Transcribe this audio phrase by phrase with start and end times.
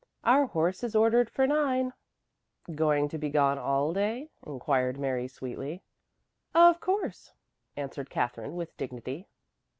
[0.23, 1.93] Our horse is ordered for nine."
[2.73, 5.83] "Going to be gone all day?" inquired Mary sweetly.
[6.55, 7.33] "Of course,"
[7.77, 9.27] answered Katherine with dignity.